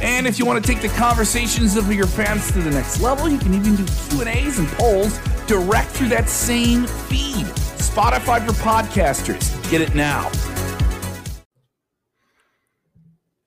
[0.00, 3.28] And if you want to take the conversations of your fans to the next level,
[3.28, 7.46] you can even do Q&As and polls direct through that same feed.
[7.78, 9.70] Spotify for podcasters.
[9.70, 10.30] Get it now.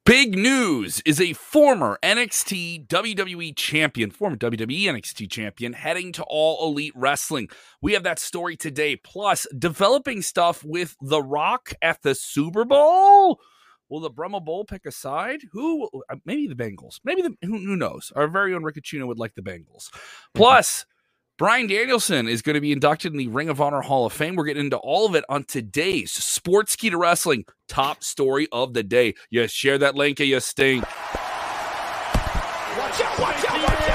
[0.04, 6.68] Big news is a former NXT WWE champion, former WWE NXT champion, heading to All
[6.68, 7.50] Elite Wrestling.
[7.81, 13.40] We have that story today, plus developing stuff with The Rock at the Super Bowl.
[13.91, 15.41] Will the Brahma Bull pick a side?
[15.52, 15.90] Who?
[16.09, 17.02] Uh, maybe the Bengals.
[17.04, 18.14] Maybe the who, who knows?
[18.16, 19.90] Our very own Ricocchino would like the Bengals.
[20.34, 20.86] Plus,
[21.38, 24.38] Bryan Danielson is going to be inducted in the Ring of Honor Hall of Fame.
[24.38, 29.14] We're getting into all of it on today's Sportskeeda Wrestling top story of the day.
[29.30, 30.84] You share that link, and you stink.
[30.84, 30.92] Watch
[33.02, 33.19] out!
[33.19, 33.62] Watch out!
[33.62, 33.91] Watch out!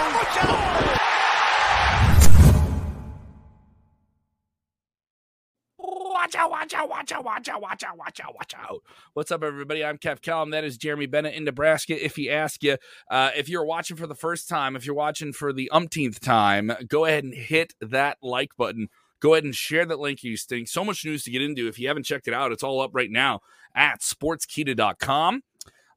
[6.26, 8.82] Watch out, watch out, watch out, watch out, watch out, watch out, watch out.
[9.14, 9.84] What's up, everybody?
[9.84, 10.50] I'm Kev Kellam.
[10.50, 12.04] That is Jeremy Bennett in Nebraska.
[12.04, 15.32] If he asks you, uh, if you're watching for the first time, if you're watching
[15.32, 18.88] for the umpteenth time, go ahead and hit that like button.
[19.20, 20.66] Go ahead and share that link, you stink.
[20.66, 21.68] So much news to get into.
[21.68, 23.38] If you haven't checked it out, it's all up right now
[23.76, 25.42] at sportskeeda.com.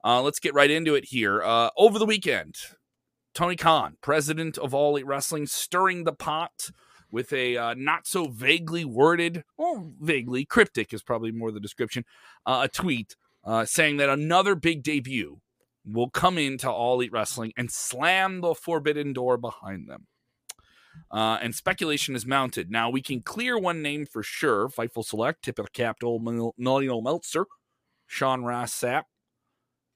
[0.03, 1.41] Uh, let's get right into it here.
[1.41, 2.55] Uh, over the weekend,
[3.33, 6.69] Tony Khan, president of All Elite Wrestling, stirring the pot
[7.11, 12.05] with a uh, not so vaguely worded, well, vaguely cryptic is probably more the description,
[12.45, 15.39] uh, a tweet uh, saying that another big debut
[15.85, 20.07] will come into All Elite Wrestling and slam the forbidden door behind them.
[21.11, 22.69] Uh, and speculation is mounted.
[22.69, 26.07] Now, we can clear one name for sure Fightful Select, tip of the cap to
[26.07, 26.23] old
[26.57, 27.45] Millennial Meltzer,
[28.05, 29.03] Sean Ross Sapp,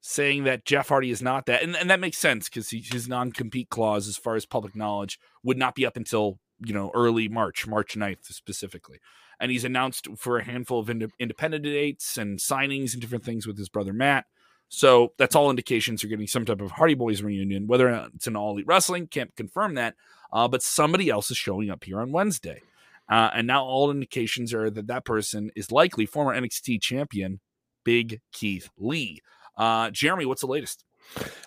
[0.01, 1.61] saying that Jeff Hardy is not that.
[1.61, 5.19] And, and that makes sense because his non compete clause, as far as public knowledge,
[5.43, 8.99] would not be up until you know, early March, March 9th specifically.
[9.39, 13.45] And he's announced for a handful of ind- independent dates and signings and different things
[13.47, 14.25] with his brother Matt.
[14.69, 17.67] So that's all indications you're getting some type of Hardy Boys reunion.
[17.67, 19.95] Whether it's an All Elite Wrestling, can't confirm that.
[20.31, 22.61] Uh, but somebody else is showing up here on Wednesday.
[23.09, 27.39] Uh, and now all indications are that that person is likely former NXT champion,
[27.83, 29.21] Big Keith Lee.
[29.57, 30.85] Uh, Jeremy, what's the latest?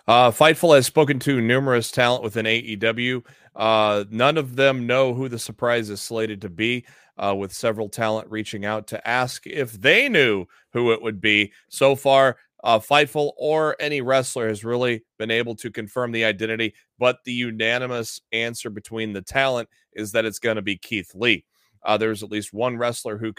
[0.06, 3.24] Uh, Fightful has spoken to numerous talent within AEW.
[3.54, 6.84] Uh, none of them know who the surprise is slated to be,
[7.18, 11.52] uh, with several talent reaching out to ask if they knew who it would be.
[11.68, 16.74] So far, uh, Fightful or any wrestler has really been able to confirm the identity,
[16.98, 21.44] but the unanimous answer between the talent is that it's going to be Keith Lee.
[21.84, 23.32] Uh, there's at least one wrestler who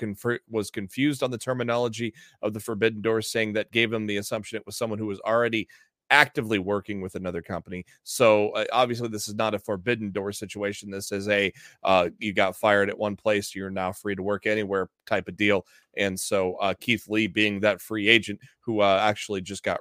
[0.49, 4.55] was confused on the terminology of the Forbidden Door, saying that gave him the assumption
[4.55, 5.67] it was someone who was already
[6.09, 7.85] actively working with another company.
[8.03, 10.89] So uh, obviously, this is not a forbidden door situation.
[10.89, 11.51] This is a
[11.83, 15.37] uh, you got fired at one place, you're now free to work anywhere type of
[15.37, 15.65] deal.
[15.97, 19.79] And so uh, Keith Lee, being that free agent who uh, actually just got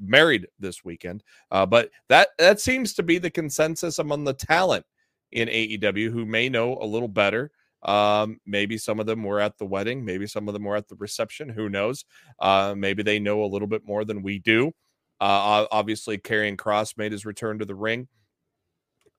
[0.00, 4.84] married this weekend, uh, but that that seems to be the consensus among the talent
[5.30, 7.50] in AEW who may know a little better.
[7.82, 10.88] Um, maybe some of them were at the wedding, maybe some of them were at
[10.88, 11.48] the reception.
[11.48, 12.04] Who knows?
[12.38, 14.72] Uh, maybe they know a little bit more than we do.
[15.22, 18.08] Uh, obviously, Karrion Kross made his return to the ring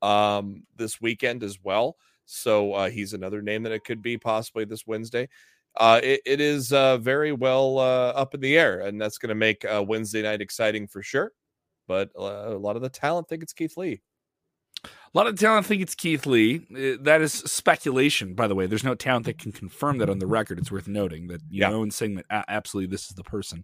[0.02, 1.96] um, this weekend as well.
[2.25, 5.30] So uh, he's another name that it could be possibly this Wednesday.
[5.78, 9.30] Uh, it, it is uh, very well uh, up in the air, and that's going
[9.30, 11.31] to make uh, Wednesday night exciting for sure.
[11.88, 14.02] But uh, a lot of the talent think it's Keith Lee.
[14.84, 16.97] A lot of the talent think it's Keith Lee.
[17.00, 18.68] That is speculation, by the way.
[18.68, 20.59] There's no talent that can confirm that on the record.
[20.59, 21.69] It's worth noting that you yeah.
[21.69, 23.63] know and saying that absolutely this is the person.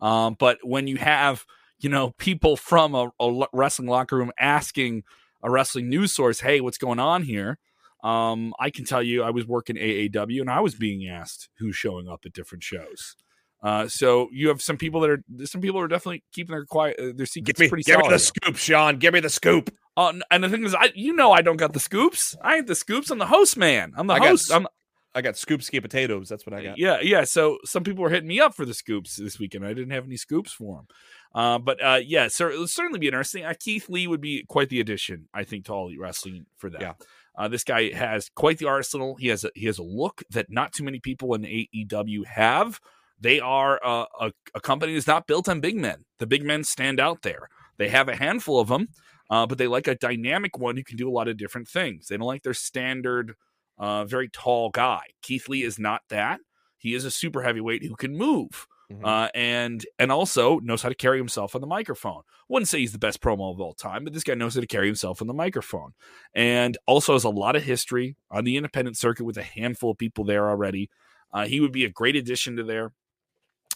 [0.00, 1.44] Um, but when you have
[1.80, 5.04] you know, people from a, a, wrestling locker room asking
[5.42, 7.58] a wrestling news source, "Hey, what's going on here?"
[8.02, 11.76] Um, I can tell you, I was working AAW and I was being asked who's
[11.76, 13.16] showing up at different shows.
[13.62, 16.96] Uh, so you have some people that are some people are definitely keeping their quiet
[16.98, 18.06] uh, their secrets give me, pretty give solid.
[18.06, 18.98] me the scoop, Sean.
[18.98, 19.74] Give me the scoop.
[19.96, 22.34] Uh, and the thing is, I you know I don't got the scoops.
[22.42, 23.10] I ain't the scoops.
[23.10, 23.92] I'm the host man.
[23.96, 24.48] I'm the I host.
[24.48, 24.66] Got, I'm
[25.14, 26.28] I got scoopski potatoes.
[26.28, 26.78] That's what I got.
[26.78, 27.24] Yeah, yeah.
[27.24, 29.66] So some people were hitting me up for the scoops this weekend.
[29.66, 30.86] I didn't have any scoops for them.
[31.34, 33.44] Uh, but uh, yeah, so it would certainly be interesting.
[33.44, 36.70] Uh, Keith Lee would be quite the addition, I think, to All Elite Wrestling for
[36.70, 36.80] that.
[36.80, 36.92] Yeah.
[37.36, 39.16] Uh, this guy has quite the arsenal.
[39.16, 42.80] He has a he has a look that not too many people in AEW have.
[43.20, 46.04] They are uh, a, a company that's not built on big men.
[46.18, 47.48] The big men stand out there.
[47.78, 48.88] They have a handful of them.
[49.30, 52.08] uh, but they like a dynamic one who can do a lot of different things.
[52.08, 53.34] They don't like their standard,
[53.80, 55.02] uh, very tall guy.
[55.22, 56.40] Keith Lee is not that.
[56.78, 58.68] He is a super heavyweight who can move.
[58.92, 59.04] Mhm.
[59.04, 62.22] Uh, and and also knows how to carry himself on the microphone.
[62.48, 64.66] Wouldn't say he's the best promo of all time, but this guy knows how to
[64.66, 65.92] carry himself on the microphone,
[66.34, 69.98] and also has a lot of history on the independent circuit with a handful of
[69.98, 70.90] people there already.
[71.32, 72.92] Uh, he would be a great addition to there.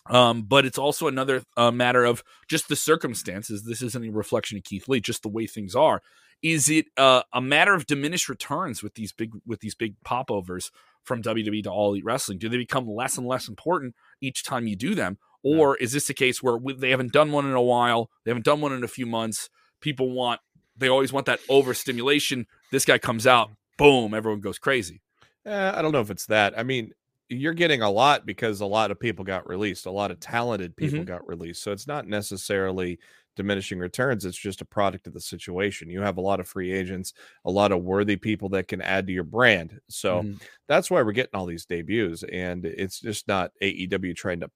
[0.07, 3.65] Um, but it's also another uh, matter of just the circumstances.
[3.65, 6.03] This isn't a reflection of Keith Lee, just the way things are.
[6.43, 10.71] Is it uh, a matter of diminished returns with these big with these big popovers
[11.03, 12.39] from WWE to All Elite Wrestling?
[12.39, 16.11] Do they become less and less important each time you do them, or is this
[16.11, 18.11] a case where they haven't done one in a while?
[18.25, 19.49] They haven't done one in a few months.
[19.81, 20.41] People want
[20.77, 22.47] they always want that overstimulation.
[22.71, 25.01] This guy comes out, boom, everyone goes crazy.
[25.47, 26.59] Eh, I don't know if it's that.
[26.59, 26.93] I mean,
[27.35, 29.87] you're getting a lot because a lot of people got released.
[29.87, 31.05] A lot of talented people Mhm.
[31.05, 31.63] got released.
[31.63, 32.99] So it's not necessarily
[33.37, 34.25] diminishing returns.
[34.25, 35.91] It's just a product of the situation.
[35.91, 37.13] You have a lot of free agents,
[37.45, 39.81] a lot of worthy people that can add to your brand.
[39.89, 40.39] So Mhm.
[40.69, 42.23] that's why we're getting all these debuts.
[42.25, 44.51] And it's just not AEW trying to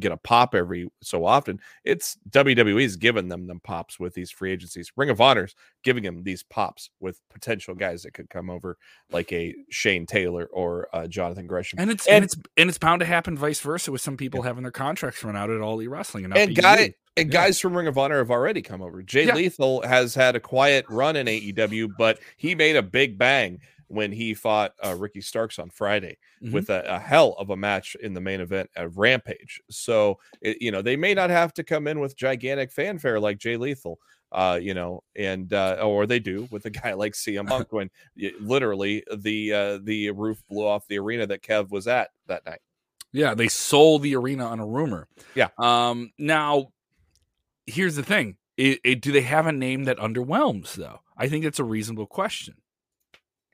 [0.00, 1.60] get a pop every so often.
[1.84, 4.90] It's WWE's giving them them pops with these free agencies.
[4.96, 5.54] Ring of Honor's
[5.84, 8.78] giving them these pops with potential guys that could come over,
[9.10, 11.78] like a Shane Taylor or uh, Jonathan Gresham.
[11.78, 14.42] And it's and, And- it's and it's bound to happen vice versa with some people
[14.42, 16.94] having their contracts run out at All Elite Wrestling and, and being guy used.
[17.16, 17.40] and Yeah.
[17.44, 19.02] guys from Ring of Honor have already come over.
[19.02, 19.34] Jay Yeah.
[19.34, 23.60] Lethal has had a quiet run in AEW, but he made a big bang
[23.92, 26.52] when he fought uh, Ricky Starks on Friday Mhm.
[26.52, 29.60] with a, a hell of a match in the main event at Rampage.
[29.70, 33.38] So it, you know they may not have to come in with gigantic fanfare like
[33.38, 33.98] Jay Lethal.
[34.32, 37.90] Uh, you know, and uh, or they do with a guy like CM Punk when
[38.40, 42.60] literally the uh, the roof blew off the arena that Kev was at that night.
[43.12, 45.06] Yeah, they sold the arena on a rumor.
[45.34, 45.48] Yeah.
[45.58, 46.12] Um.
[46.16, 46.68] Now,
[47.66, 50.76] here's the thing: it, it, do they have a name that underwhelms?
[50.76, 52.54] Though I think that's a reasonable question.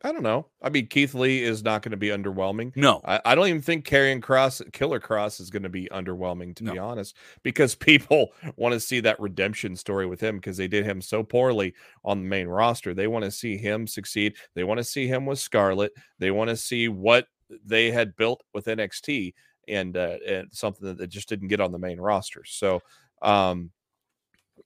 [0.02, 0.46] I don't know.
[0.62, 2.76] I mean, Keith Lee is not going to be underwhelming.
[2.76, 3.00] No.
[3.04, 6.64] I, I don't even think Karrion Kross Killer Kross is going to be underwhelming to
[6.64, 10.84] be honest because people want to see that redemption story with him because they did
[10.84, 11.74] him so poorly
[12.04, 15.26] on the main roster they want to see him succeed they want to see him
[15.26, 17.26] with Scarlett they want to see what
[17.64, 19.32] they had built with nxt
[19.68, 22.80] and uh and something that just didn't get on the main roster so
[23.22, 23.70] um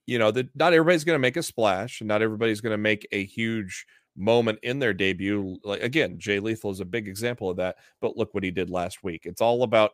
[0.05, 2.77] you know that not everybody's going to make a splash and not everybody's going to
[2.77, 3.85] make a huge
[4.15, 5.57] moment in their debut.
[5.63, 7.77] Like again, Jay Lethal is a big example of that.
[8.01, 9.21] But look what he did last week.
[9.25, 9.91] It's all about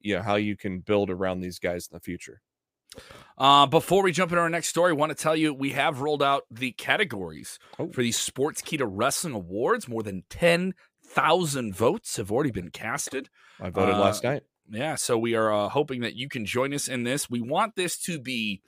[0.00, 2.40] you know how you can build around these guys in the future.
[3.36, 6.00] Uh, before we jump into our next story, I want to tell you we have
[6.00, 7.90] rolled out the categories Oh.
[7.92, 9.86] for the Sportskeeda Wrestling Awards.
[9.88, 10.74] More than ten
[11.04, 13.28] thousand votes have already been casted.
[13.60, 14.42] I voted Uh, last night.
[14.70, 17.30] Yeah, so we are uh, hoping that you can join us in this.
[17.30, 18.60] We want this to be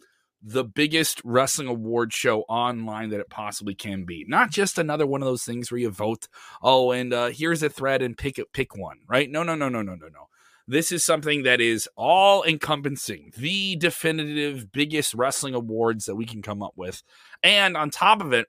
[0.42, 4.24] the biggest wrestling award show online that it possibly can be.
[4.26, 6.28] Not just another one of those things where you vote,
[6.62, 9.30] oh, and uh, here's a thread and pick pick one, right?
[9.30, 10.28] No, no, no, no, no, no, no.
[10.66, 16.42] This is something that is all encompassing, the definitive biggest wrestling awards that we can
[16.42, 17.02] come up with.
[17.42, 18.46] And on top of it,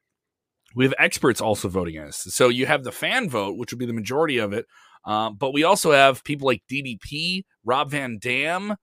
[0.75, 2.27] we have experts also voting in this.
[2.29, 4.67] So you have the fan vote, which would be the majority of it.
[5.03, 8.75] Um, but we also have people like DDP, Rob Van Dam,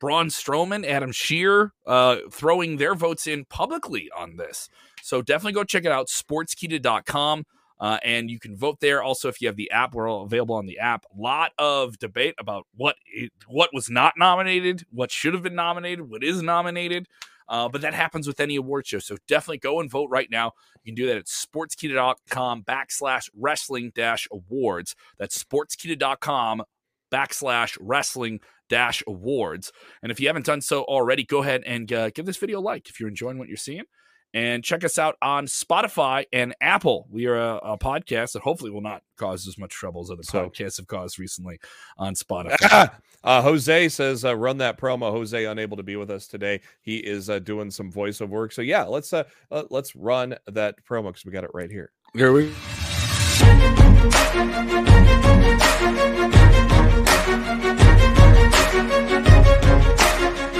[0.00, 4.68] Braun Strowman, Adam Scherr, uh, throwing their votes in publicly on this.
[5.02, 7.44] So definitely go check it out, sportskeeda.com.
[7.78, 9.02] Uh, and you can vote there.
[9.02, 11.06] Also, if you have the app, we're all available on the app.
[11.16, 15.54] A lot of debate about what it, what was not nominated, what should have been
[15.54, 17.06] nominated, what is nominated.
[17.48, 18.98] Uh, but that happens with any award show.
[18.98, 20.52] So definitely go and vote right now.
[20.84, 24.94] You can do that at sportskeeda.com backslash wrestling dash awards.
[25.18, 26.62] That's sportskeeda.com
[27.10, 29.70] backslash wrestling dash awards.
[30.02, 32.62] And if you haven't done so already, go ahead and uh, give this video a
[32.62, 33.84] like if you're enjoying what you're seeing.
[34.32, 37.08] And check us out on Spotify and Apple.
[37.10, 40.22] We are a, a podcast that hopefully will not cause as much trouble as other
[40.22, 41.58] So- podcasts have caused recently
[41.98, 42.92] on Spotify.
[43.24, 46.60] uh, Jose says, uh, "Run that promo." Jose unable to be with us today.
[46.80, 48.52] He is uh, doing some voiceover work.
[48.52, 51.90] So yeah, let's uh, uh let's run that promo because we got it right here.
[52.14, 52.52] Here we
[53.40, 53.70] Thank
[60.54, 60.59] you.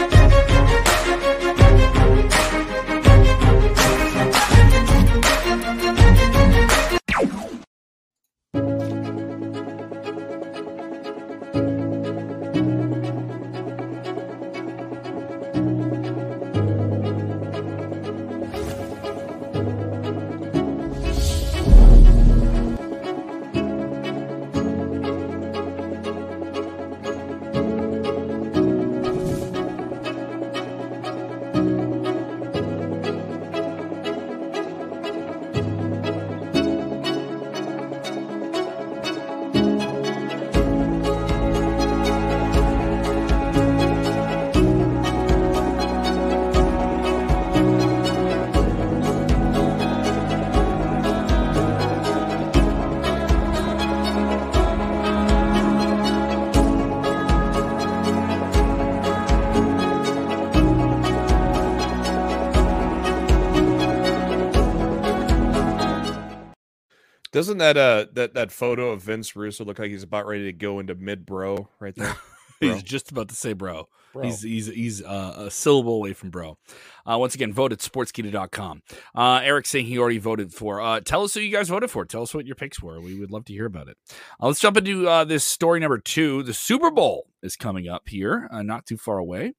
[67.41, 70.53] Doesn't that uh that that photo of Vince Russo look like he's about ready to
[70.53, 72.15] go into mid bro right there?
[72.61, 72.75] Bro.
[72.75, 73.89] He's just about to say bro.
[74.13, 74.25] Bro.
[74.25, 76.59] He's he's he's uh, a syllable away from bro.
[77.07, 78.83] Uh, once again, vote at sportskeeda.com.
[79.15, 80.79] Uh, Eric saying he already voted for.
[80.83, 82.05] Uh, tell us who you guys voted for.
[82.05, 83.01] Tell us what your picks were.
[83.01, 83.97] We would love to hear about it.
[84.39, 86.43] Uh, let's jump into uh, this story number two.
[86.43, 89.55] The Super Bowl is coming up here, uh, not too far away.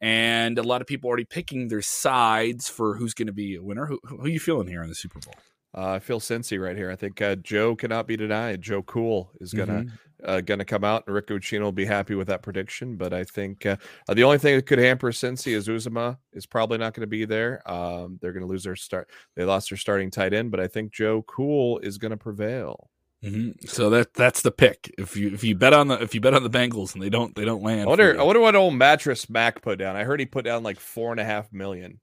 [0.00, 3.62] And a lot of people already picking their sides for who's going to be a
[3.62, 3.86] winner.
[3.86, 5.34] Who, who are you feeling here in the Super Bowl?
[5.74, 6.90] Uh, I feel Cincy right here.
[6.90, 8.60] I think uh, Joe cannot be denied.
[8.62, 9.90] Joe Cool is gonna Mhm.
[10.24, 12.96] uh, gonna come out, and Rick Uccino will be happy with that prediction.
[12.96, 16.92] But I think the only thing that could hamper Cincy is Uzomah is probably not
[16.94, 17.62] going to be there.
[17.70, 19.08] Um, they're going to lose their start.
[19.34, 22.90] They lost their starting tight end, but I think Joe Cool is going to prevail.
[23.24, 23.68] Mhm.
[23.68, 24.92] So that that's the pick.
[24.98, 27.08] If you if you bet on the if you bet on the Bengals and they
[27.08, 27.82] don't they don't land.
[27.82, 28.20] I wonder.
[28.20, 29.94] I wonder what old Mattress Mack put down.
[29.96, 32.00] I heard he put down like four and a half million.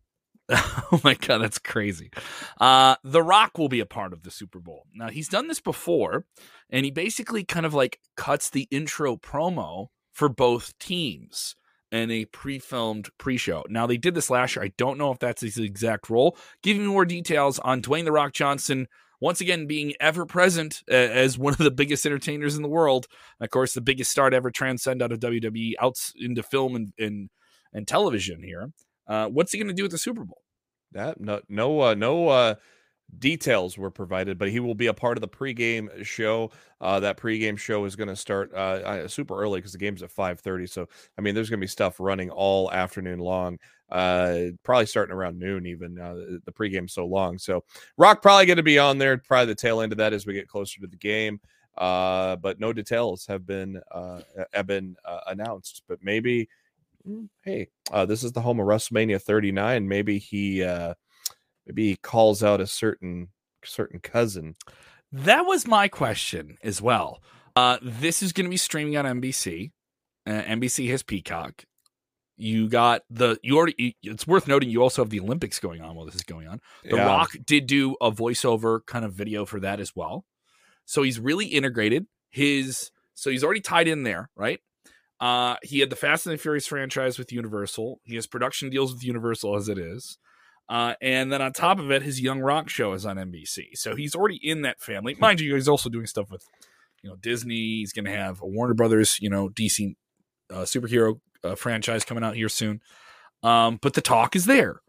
[0.91, 2.09] oh my god, that's crazy.
[2.59, 4.85] Uh The Rock will be a part of the Super Bowl.
[4.93, 6.25] Now he's done this before,
[6.69, 11.55] and he basically kind of like cuts the intro promo for both teams
[11.91, 13.63] in a pre-filmed pre-show.
[13.69, 14.65] Now they did this last year.
[14.65, 16.37] I don't know if that's his exact role.
[16.61, 18.87] Give me more details on Dwayne the Rock Johnson
[19.21, 23.07] once again being ever present uh, as one of the biggest entertainers in the world.
[23.39, 26.93] Of course, the biggest star to ever transcend out of WWE out into film and
[26.97, 27.29] and,
[27.73, 28.71] and television here.
[29.09, 30.41] Uh, what's he going to do at the Super Bowl?
[30.93, 32.55] That no no uh, no uh,
[33.17, 36.51] details were provided, but he will be a part of the pregame show.
[36.79, 40.11] Uh, that pregame show is going to start uh, super early because the game's at
[40.11, 40.67] five thirty.
[40.67, 40.87] So
[41.17, 43.59] I mean, there's going to be stuff running all afternoon long.
[43.91, 45.99] Uh, probably starting around noon even.
[45.99, 46.13] Uh,
[46.45, 47.63] the- pregame's so long, so
[47.97, 49.17] Rock probably going to be on there.
[49.17, 51.39] Probably the tail end of that as we get closer to the game.
[51.77, 54.21] Uh, but no details have been uh,
[54.53, 55.83] have been uh, announced.
[55.87, 56.49] But maybe,
[57.43, 59.87] hey, uh, this is the home of WrestleMania 39.
[59.87, 60.63] Maybe he.
[60.63, 60.93] Uh,
[61.65, 63.29] maybe he calls out a certain
[63.63, 64.55] certain cousin.
[65.11, 67.21] That was my question as well.
[67.55, 69.71] Uh, this is going to be streaming on NBC.
[70.25, 71.63] Uh, NBC has Peacock.
[72.37, 73.97] You got the you already.
[74.01, 76.61] It's worth noting you also have the Olympics going on while this is going on.
[76.83, 77.05] The Yeah.
[77.05, 80.25] Rock did do a voiceover kind of video for that as well.
[80.85, 84.61] So he's really integrated his so he's already tied in there, right?
[85.19, 87.99] Uh he had the Fast and the Furious franchise with Universal.
[88.03, 90.17] He has production deals with Universal as it is.
[90.69, 93.69] Uh, and then on top of it, his Young Rock show is on NBC.
[93.73, 95.15] So he's already in that family.
[95.19, 96.45] Mind you, he's also doing stuff with,
[97.01, 97.55] you know, Disney.
[97.55, 99.95] He's going to have a Warner Brothers, you know, DC
[100.53, 102.81] uh, superhero uh, franchise coming out here soon.
[103.41, 104.81] Um, but the talk is there.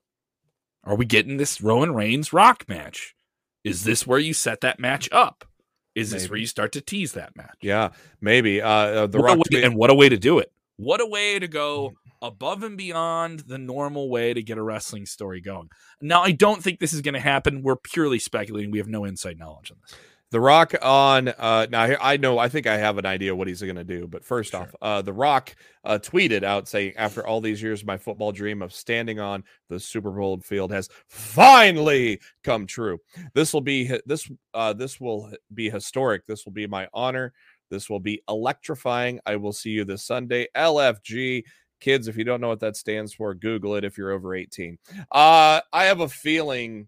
[0.84, 3.14] Are we getting this Roman Reigns Rock match?
[3.64, 5.44] Is this where you set that match up?
[6.00, 7.56] Is this where you start to tease that match?
[7.60, 7.90] Yeah,
[8.20, 8.60] maybe.
[8.60, 10.50] Uh, uh, the What Rock way- tweet- and what a way to do it.
[10.76, 11.92] What a way to go
[12.22, 15.68] above and beyond the normal way to get a wrestling story going.
[16.00, 17.62] Now, I don't think this is going to happen.
[17.62, 18.70] We're purely speculating.
[18.70, 19.94] We have no inside knowledge on this.
[20.30, 23.62] The Rock on uh now I know I think I have an idea what he's
[23.62, 24.60] going to do, but first Sure.
[24.62, 28.62] off, uh The Rock uh tweeted out saying after all these years my football dream
[28.62, 32.98] of standing on the Super Bowl field has finally come true.
[33.34, 36.26] This will be this uh this will be historic.
[36.26, 37.32] This will be my honor.
[37.68, 39.18] This will be electrifying.
[39.26, 40.46] I will see you this Sunday.
[40.56, 41.42] LFG
[41.80, 44.78] kids if you don't know what that stands for, google it if you're over 18.
[45.10, 46.86] Uh I have a feeling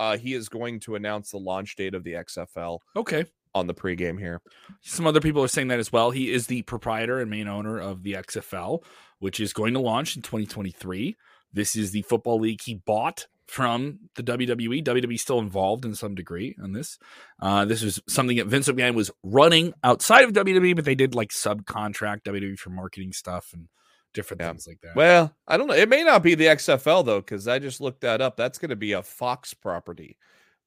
[0.00, 3.26] uh, he is going to announce the launch date of the XFL Okay.
[3.54, 4.40] on the pregame here.
[4.80, 6.10] Some other people are saying that as well.
[6.10, 8.82] He is the proprietor and main owner of the XFL,
[9.18, 11.16] which is going to launch in 2023.
[11.52, 14.84] This is the football league he bought from the WWE.
[14.84, 16.96] WWE still involved in some degree on this.
[17.42, 21.14] Uh, this is something that Vince McMahon was running outside of WWE, but they did
[21.16, 23.66] like subcontract WWE for marketing stuff and
[24.14, 24.50] different Yeah.
[24.50, 24.96] things like that.
[24.96, 25.74] Well, I don't know.
[25.74, 28.36] It may not be the XFL though, because I just looked that up.
[28.36, 30.16] That's going to be a Fox property.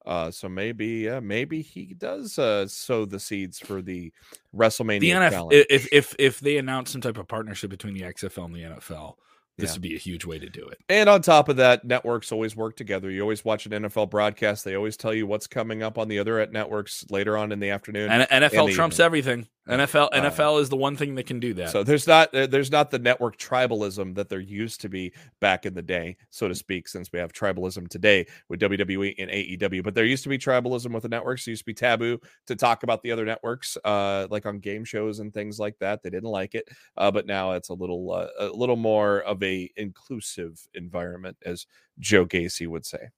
[0.05, 4.11] Uh, so maybe, uh, maybe he does uh, sow the seeds for the
[4.53, 4.99] WrestleMania.
[4.99, 8.55] the NFL, if if if they announce some type of partnership between the XFL and
[8.55, 9.15] the NFL,
[9.57, 9.73] this Yeah.
[9.75, 10.79] would be a huge way to do it.
[10.89, 13.09] And on top of that, networks always work together.
[13.11, 14.65] You always watch an NFL broadcast.
[14.65, 17.69] They always tell you what's coming up on the other networks later on in the
[17.69, 18.11] afternoon.
[18.11, 19.05] And NFL the trumps evening.
[19.05, 19.47] everything.
[19.67, 21.69] NFL Uh, NFL is the one thing that can do that.
[21.69, 25.73] So there's not there's not the network tribalism that there used to be back in
[25.73, 29.83] the day, so to speak, since we have tribalism today with WWE and AEW.
[29.83, 31.47] But there used to be tribalism with the networks.
[31.47, 34.83] It used to be taboo to talk about the other networks, uh, like on game
[34.83, 36.03] shows and things like that.
[36.03, 36.67] They didn't like it,
[36.97, 41.67] uh, but now it's a little uh, a little more of a inclusive environment, as
[41.99, 43.09] Joe Gacy would say.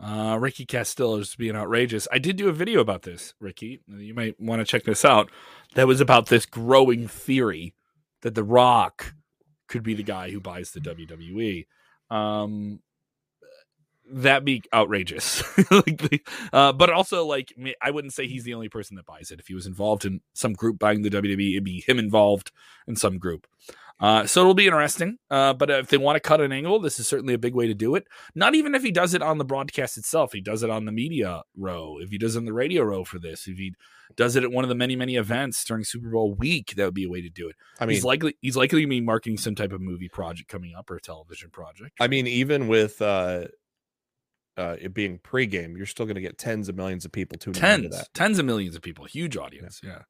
[0.00, 2.08] Uh, Ricky Castillo is being outrageous.
[2.12, 3.80] I did do a video about this, Ricky.
[3.86, 5.30] You might want to check this out.
[5.74, 7.74] That was about this growing theory
[8.22, 9.14] that The Rock
[9.68, 11.66] could be the guy who buys the WWE.
[12.10, 12.80] Um,
[14.12, 15.42] That'd be outrageous.
[16.52, 19.40] uh, but also, like, I wouldn't say he's the only person that buys it.
[19.40, 22.52] If he was involved in some group buying the WWE, it'd be him involved
[22.86, 23.46] in some group.
[24.00, 25.16] Uh, so it'll be interesting.
[25.30, 27.66] Uh, but if they want to cut an angle, this is certainly a big way
[27.66, 28.06] to do it.
[28.34, 30.32] Not even if he does it on the broadcast itself.
[30.32, 31.98] He does it on the media row.
[32.00, 33.74] If he does it on the radio row for this, if he
[34.16, 36.94] does it at one of the many many events during Super Bowl week, that would
[36.94, 37.56] be a way to do it.
[37.80, 40.74] I mean, he's likely he's likely to be marketing some type of movie project coming
[40.74, 41.92] up or a television project.
[42.00, 43.46] I mean, even with uh,
[44.56, 47.60] uh, it being pregame, you're still going to get tens of millions of people tuning
[47.60, 48.08] tens, into that.
[48.14, 49.80] Tens of millions of people, huge audience.
[49.82, 49.90] Yeah.
[49.90, 50.02] yeah.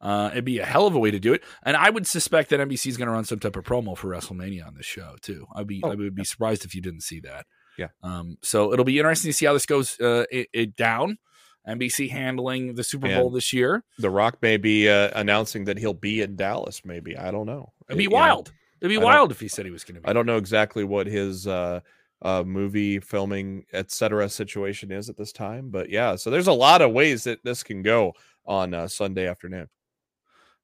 [0.00, 2.50] Uh, it'd be a hell of a way to do it, and I would suspect
[2.50, 5.16] that NBC is going to run some type of promo for WrestleMania on this show
[5.20, 5.46] too.
[5.54, 7.46] I'd be oh, I would be surprised if you didn't see that.
[7.76, 7.88] Yeah.
[8.02, 8.38] Um.
[8.42, 9.98] So it'll be interesting to see how this goes.
[9.98, 11.18] Uh, it, it down.
[11.68, 13.84] NBC handling the Super Bowl this year.
[13.98, 16.80] The Rock may be uh, announcing that he'll be in Dallas.
[16.82, 17.72] Maybe I don't know.
[17.88, 18.48] It'd be it, wild.
[18.48, 20.00] Know, It'd be I wild if he said he was going to.
[20.00, 20.08] Be.
[20.08, 21.80] I don't know exactly what his uh,
[22.22, 24.28] uh, movie filming, etc.
[24.28, 25.70] situation is at this time.
[25.70, 28.12] But yeah, so there's a lot of ways that this can go
[28.46, 29.68] on uh, Sunday afternoon.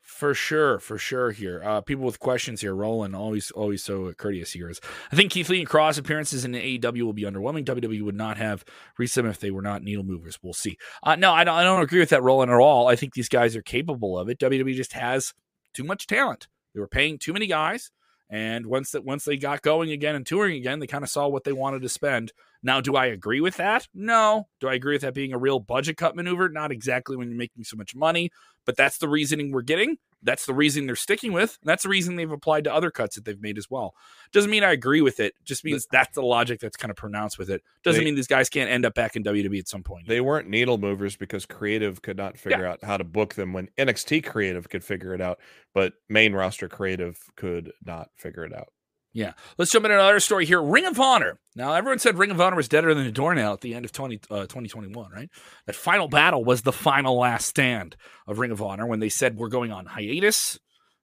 [0.05, 1.31] For sure, for sure.
[1.31, 2.75] Here, uh, people with questions here.
[2.75, 4.69] Roland, always, always so courteous here.
[4.69, 4.79] Is
[5.11, 7.65] I think Keith Lee and Kross appearances in AEW will be underwhelming.
[7.65, 8.67] WWE would not have
[8.99, 10.39] reached them if they were not needle movers.
[10.43, 10.77] We'll see.
[11.03, 11.55] Uh, no, I don't.
[11.55, 12.87] I don't agree with that, Roland, at all.
[12.87, 14.39] I think these guys are capable of it.
[14.39, 15.33] WWE just has
[15.73, 16.49] too much talent.
[16.75, 17.91] They were paying too many guys.
[18.35, 21.29] And once that once they got going again and touring again, they kind of saw
[21.29, 22.33] what they wanted to spend.
[22.65, 23.87] Now, do I agree with that?
[23.95, 24.49] No.
[24.59, 26.49] Do I agree with that being a real budget cut maneuver?
[26.49, 28.31] Not exactly when you're making so much money,
[28.65, 29.99] but that's the reasoning we're getting.
[30.23, 31.59] That's the reason they're sticking with.
[31.65, 33.95] that's the reason they've applied to other cuts that they've made as well.
[34.33, 35.35] Doesn't mean I agree with it.
[35.45, 37.63] Just means that's the logic that's kind of pronounced with it.
[37.83, 40.09] Doesn't they, mean these guys can't end up back in WWE at some point.
[40.09, 42.73] They weren't needle movers because creative could not figure yeah.
[42.73, 45.39] out how to book them when NXT creative could figure it out,
[45.75, 48.69] but main roster creative could not figure it out.
[49.15, 49.33] Yeah.
[49.57, 50.61] Let's jump into another story here.
[50.61, 51.39] Ring of Honor.
[51.55, 53.93] Now, everyone said Ring of Honor was deader than a doornail at the end of
[53.93, 55.31] 20, uh, 2021, right?
[55.67, 57.97] That final battle was the final last stand
[58.27, 60.59] of Ring of Honor when they said, we're going on hiatus.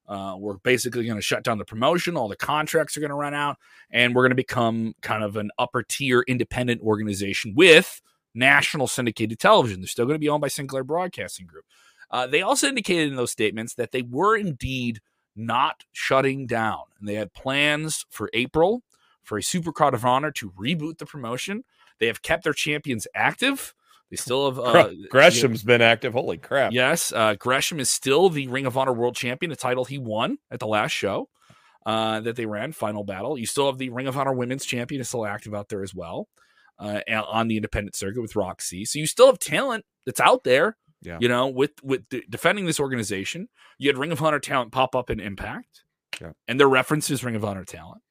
[0.10, 2.18] Uh, we're basically going to shut down the promotion.
[2.18, 3.56] All the contracts are going to run out,
[3.92, 8.02] and we're going to become kind of an upper tier independent organization with
[8.36, 9.80] national syndicated television.
[9.80, 11.64] They're still going to be owned by Sinclair Broadcasting Group.
[12.10, 15.00] Uh, they also indicated in those statements that they were indeed
[15.36, 16.82] not shutting down.
[17.00, 18.84] And they had plans for April
[19.24, 21.64] for a Supercard of Honor to reboot the promotion.
[22.00, 23.74] They have kept their champions active.
[24.10, 26.14] They still have uh, Gresham's been active.
[26.14, 26.74] Holy crap!
[26.74, 30.38] Yes, uh, Gresham is still the Ring of Honor World Champion, a title he won
[30.50, 31.30] at the last show
[31.86, 33.38] uh, that they ran, Final Battle.
[33.38, 35.96] You still have the Ring of Honor Women's Champion is still active out there as
[35.96, 36.28] well
[36.80, 38.86] uh, on the independent circuit with Roxy.
[38.86, 40.78] So you still have talent that's out there.
[41.02, 41.18] Yeah.
[41.20, 45.10] You know, with with defending this organization, you had Ring of Honor talent pop up
[45.10, 45.84] in Impact,
[46.22, 46.32] yeah.
[46.48, 48.02] and their references Ring of Honor talent.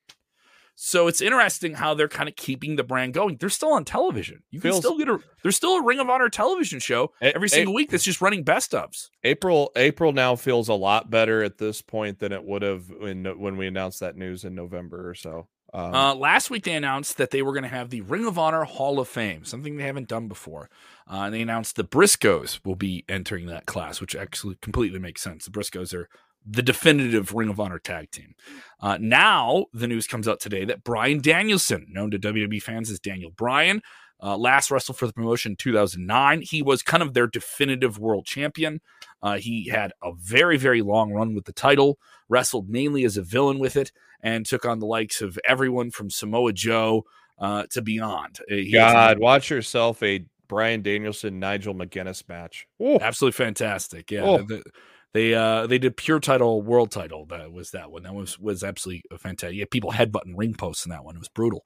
[0.83, 3.37] So it's interesting how they're kind of keeping the brand going.
[3.39, 4.45] They're still on television.
[4.51, 5.19] You can still get a.
[5.43, 8.73] There's still a Ring of Honor television show every single week that's just running best
[8.73, 9.11] ofs.
[9.23, 13.25] April April now feels a lot better at this point than it would have when
[13.39, 15.49] when we announced that news in November or so.
[15.73, 18.39] Um, uh, last week, they announced that they were going to have the Ring of
[18.39, 20.69] Honor Hall of Fame, something they haven't done before.
[21.11, 25.23] Uh, and they announced the Briscoes will be entering that class, which actually completely makes
[25.23, 25.45] sense.
[25.45, 26.09] The Briscoes are
[26.47, 28.35] the definitive Ring of Honor tag team.
[28.81, 32.99] Uh, now, the news comes out today that Bryan Danielson, known to WWE fans as
[32.99, 33.83] Daniel Bryan,
[34.23, 36.43] uh, last wrestled for the promotion in 2009.
[36.43, 38.81] He was kind of their definitive world champion.
[39.23, 43.23] Uh, he had a very, very long run with the title, wrestled mainly as a
[43.23, 47.05] villain with it, and took on the likes of everyone from Samoa Joe
[47.39, 48.39] uh, to beyond.
[48.51, 52.67] Uh, he God, watch yourself a Bryan Danielson Nigel McGuinness match.
[52.83, 52.99] Ooh.
[53.01, 54.11] Absolutely fantastic.
[54.11, 54.23] Yeah.
[54.23, 54.43] Oh.
[54.43, 54.63] The,
[55.13, 58.63] they uh they did pure title world title that was that one that was was
[58.63, 61.65] absolutely fantastic yeah people headbutting ring posts in that one it was brutal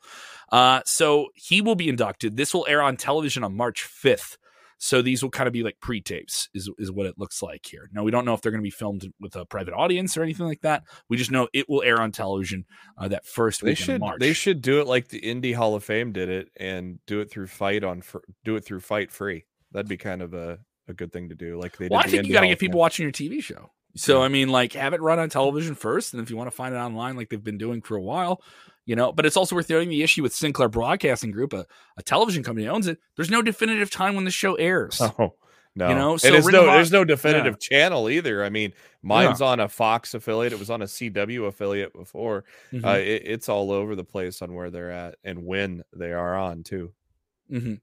[0.52, 4.36] uh so he will be inducted this will air on television on march 5th
[4.78, 7.88] so these will kind of be like pre-tapes, is is what it looks like here.
[7.92, 10.22] Now we don't know if they're going to be filmed with a private audience or
[10.22, 10.82] anything like that.
[11.08, 12.66] We just know it will air on television
[12.98, 14.20] uh, that first they week should, March.
[14.20, 17.30] They should do it like the Indie Hall of Fame did it, and do it
[17.30, 18.02] through Fight on
[18.44, 19.46] do it through Fight Free.
[19.72, 21.60] That'd be kind of a, a good thing to do.
[21.60, 21.88] Like they.
[21.88, 23.70] Well, I think you got to get people watching your TV show.
[23.96, 26.56] So I mean, like, have it run on television first, and if you want to
[26.56, 28.42] find it online, like they've been doing for a while,
[28.86, 29.12] you know.
[29.12, 31.64] But it's also worth noting the issue with Sinclair Broadcasting Group, a,
[31.96, 32.98] a television company owns it.
[33.16, 35.00] There's no definitive time when the show airs.
[35.18, 35.34] Oh,
[35.76, 37.68] no, you know, so no, there's no definitive yeah.
[37.68, 38.44] channel either.
[38.44, 39.48] I mean, mine's yeah.
[39.48, 40.52] on a Fox affiliate.
[40.52, 42.44] It was on a CW affiliate before.
[42.72, 42.84] Mm-hmm.
[42.84, 46.36] Uh, it, it's all over the place on where they're at and when they are
[46.36, 46.92] on too.
[47.52, 47.74] Mm-hmm.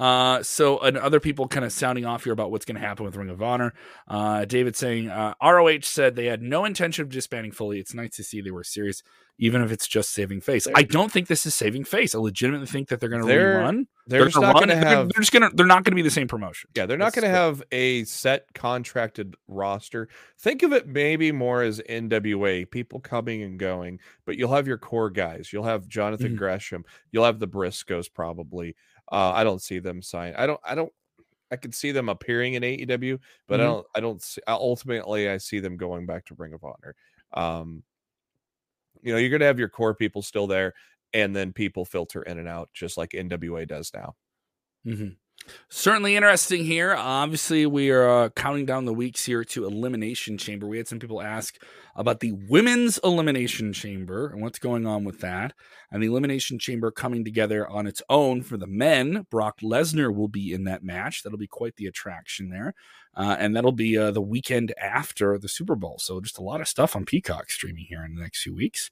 [0.00, 3.04] Uh, so, and other people kind of sounding off here about what's going to happen
[3.04, 3.74] with Ring of Honor.
[4.08, 7.80] Uh, David saying uh, ROH said they had no intention of disbanding fully.
[7.80, 9.02] It's nice to see they were serious.
[9.38, 10.66] even if it's just saving face.
[10.74, 12.14] I don't think this is saving face.
[12.14, 13.86] I legitimately think that they're going to They're- rerun.
[14.06, 15.08] They're, just not going to they're have.
[15.10, 15.54] They're just going to.
[15.54, 16.68] They're not going to be the same promotion.
[16.74, 20.08] Yeah, they're not going to have a set contracted roster.
[20.40, 24.78] Think of it maybe more as NWA, people coming and going, but you'll have your
[24.78, 25.52] core guys.
[25.52, 26.38] You'll have Jonathan Mhm.
[26.38, 26.84] Gresham.
[27.12, 28.74] You'll have the Briscoes probably.
[29.10, 30.34] Uh, I don't see them sign.
[30.36, 30.60] I don't.
[30.64, 30.92] I don't.
[31.50, 33.18] I could see them appearing in AEW,
[33.48, 33.66] but I Mhm.
[33.66, 33.86] don't.
[33.96, 34.22] I don't.
[34.22, 36.94] See, ultimately, I see them going back to Ring of Honor.
[37.32, 37.82] Um,
[39.02, 40.74] you know, you're going to have your core people still there,
[41.12, 44.14] and then people filter in and out, just like NWA does now.
[44.86, 45.08] Mm-hmm.
[45.70, 46.94] Certainly interesting here.
[46.94, 50.66] Obviously, we are uh, counting down the weeks here to Elimination Chamber.
[50.66, 51.56] We had some people ask
[52.00, 55.52] about the Women's Elimination Chamber and what's going on with that.
[55.92, 59.26] And the Elimination Chamber coming together on its own for the men.
[59.30, 61.22] Brock Lesnar will be in that match.
[61.22, 62.72] That'll be quite the attraction there.
[63.14, 65.98] Uh, and that'll be uh, the weekend after the Super Bowl.
[65.98, 68.90] So just a lot of stuff on Peacock streaming here in the next few weeks.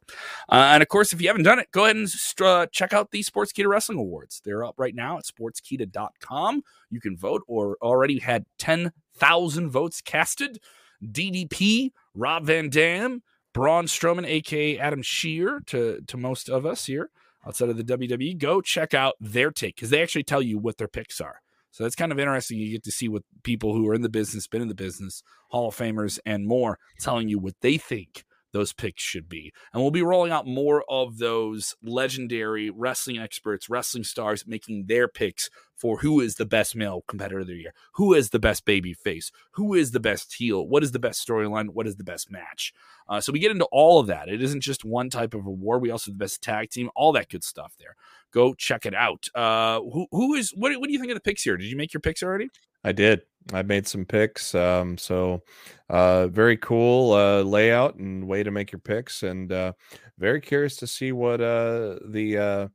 [0.51, 3.11] Uh, and of course, if you haven't done it, go ahead and uh, check out
[3.11, 4.43] the Sports Sportskeeda Wrestling Awards.
[4.45, 6.63] They're up right now at sportskeeda.com.
[6.91, 10.59] You can vote or already had 10,000 votes casted.
[11.05, 13.23] DDP, Rob Van Dam,
[13.55, 17.11] Braun Strowman, aka Adam Scherr, to, to most of us here
[17.47, 18.39] outside of the WWE.
[18.39, 21.41] Go check out their take because they actually tell you what their picks are.
[21.71, 22.59] So that's kind of interesting.
[22.59, 25.23] You get to see what people who are in the business, been in the business,
[25.51, 29.53] Hall of Famers, and more telling you what they think those picks should be.
[29.73, 35.09] And we'll be rolling out more of those legendary wrestling experts, wrestling stars making their
[35.09, 38.65] picks for who is the best male competitor of the year, who is the best
[38.65, 42.05] baby face, who is the best heel, what is the best storyline, what is the
[42.05, 42.73] best match.
[43.09, 44.29] Uh, so we get into all of that.
[44.29, 45.81] It isn't just one type of award.
[45.81, 47.97] We also have the best tag team, all that good stuff there.
[48.33, 49.27] Go check it out.
[49.35, 50.73] Uh, who who is what?
[50.79, 51.57] What do you think of the picks here?
[51.57, 52.49] Did you make your picks already?
[52.85, 53.23] I did.
[53.53, 54.55] I made some picks.
[54.55, 55.43] Um, so
[55.89, 59.73] uh, very cool uh, layout and way to make your picks, and uh,
[60.19, 62.69] very curious to see what uh, the uh,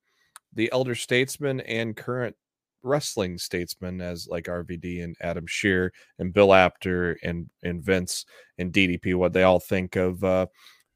[0.54, 2.36] the elder statesman and current
[2.82, 8.26] wrestling statesmen, as like RVD and Adam Scherr and Bill Apter and and Vince
[8.58, 10.48] and DDP, what they all think of uh,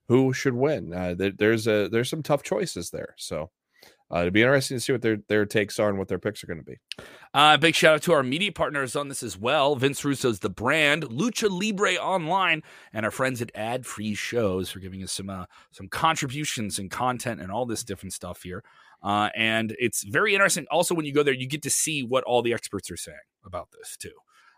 [0.07, 0.93] who should win.
[0.93, 3.51] Uh, there, there's a there's some tough choices there, so.
[4.13, 6.43] Uh, it'd be interesting to see what their, their takes are and what their picks
[6.43, 6.77] are going to be.
[7.33, 9.75] Uh, big shout out to our media partners on this as well.
[9.75, 14.79] Vince Russo's The Brand, Lucha Libre Online, and our friends at Ad Free Shows for
[14.79, 18.63] giving us some uh, some contributions and content and all this different stuff here.
[19.03, 20.65] Uh, and it's very interesting.
[20.71, 23.17] Also, when you go there, you get to see what all the experts are saying
[23.45, 24.11] about this too.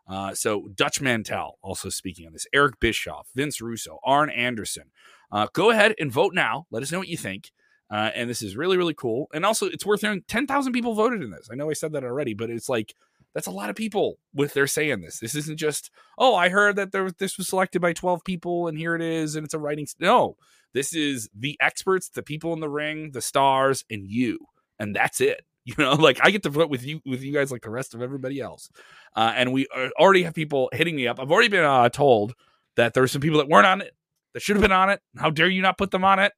[0.08, 2.48] Uh, so Dutch Mantell also speaking on this.
[2.54, 4.92] Eric Bischoff, Vince Russo, Arn Anderson.
[5.32, 6.66] Uh, go ahead and vote now.
[6.72, 7.52] Let us know what you think.
[7.92, 9.28] Uh, and this is really, really cool.
[9.34, 11.50] And also, it's worth knowing 10,000 people voted in this.
[11.52, 12.94] I know I said that already, but it's like,
[13.34, 15.20] that's a lot of people with their say in this.
[15.20, 18.78] This isn't just, oh, I heard that there this was selected by 12 people and
[18.78, 19.88] here it is and it's a writing.
[20.00, 20.36] No,
[20.74, 24.40] this is the experts, the people in the ring, the stars, and you.
[24.80, 25.42] And that's it.
[25.66, 27.94] You know, like I get to vote with you, with you guys, like the rest
[27.94, 28.72] of everybody else.
[29.16, 31.20] Uh, and we uh, already have people hitting me up.
[31.20, 32.34] I've already been uh, told
[32.76, 33.94] that there are some people that weren't on it
[34.34, 35.00] that should have been on it.
[35.18, 36.32] How dare you not put them on it?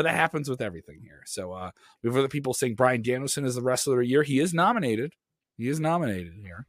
[0.00, 1.20] But that happens with everything here.
[1.26, 4.22] So uh, we have other people saying Bryan Danielson is the wrestler of the year.
[4.22, 5.12] He is nominated.
[5.58, 6.66] He is nominated here.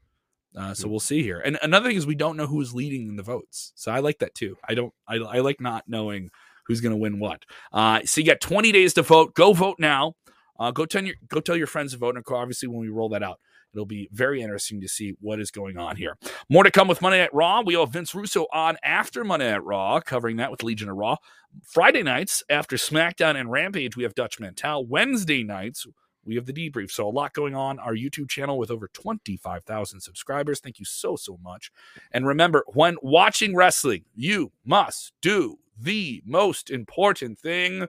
[0.53, 1.39] Uh, so we'll see here.
[1.39, 3.71] And another thing is we don't know who is leading in the votes.
[3.75, 4.57] So I like that too.
[4.67, 4.93] I don't.
[5.07, 6.29] I, I like not knowing
[6.65, 7.45] who's going to win what.
[7.71, 9.33] Uh, so you got 20 days to vote.
[9.33, 10.15] Go vote now.
[10.61, 12.15] Uh, go tell your go tell your friends to vote.
[12.15, 12.37] And call.
[12.37, 13.39] obviously, when we roll that out,
[13.73, 16.17] it'll be very interesting to see what is going on here.
[16.49, 17.63] More to come with Monday at Raw.
[17.65, 21.15] We have Vince Russo on after Monday at Raw, covering that with Legion of Raw.
[21.63, 24.85] Friday nights after SmackDown and Rampage, we have Dutch Mantell.
[24.85, 25.87] Wednesday nights,
[26.23, 26.91] we have the debrief.
[26.91, 27.79] So a lot going on.
[27.79, 30.59] Our YouTube channel with over 25,000 subscribers.
[30.59, 31.71] Thank you so, so much.
[32.11, 37.87] And remember, when watching wrestling, you must do the most important thing,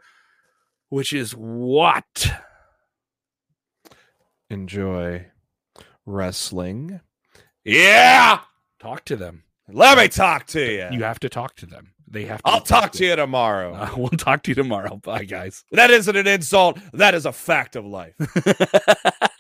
[0.89, 2.33] which is what?
[4.53, 5.27] Enjoy
[6.05, 7.01] wrestling.
[7.65, 8.41] Yeah!
[8.79, 9.45] Talk to them.
[9.67, 10.89] Let me talk to you.
[10.93, 11.95] You have to talk to them.
[12.07, 12.51] They have to.
[12.51, 13.73] I'll talk to you tomorrow.
[13.83, 14.97] Uh, we'll talk to you tomorrow.
[14.97, 15.65] Bye, guys.
[15.73, 16.79] that isn't an insult.
[16.93, 18.15] That is a fact of life.